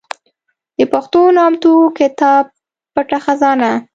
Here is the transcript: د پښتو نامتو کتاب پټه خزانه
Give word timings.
د 0.77 0.79
پښتو 0.93 1.21
نامتو 1.37 1.73
کتاب 1.97 2.43
پټه 2.93 3.19
خزانه 3.25 3.71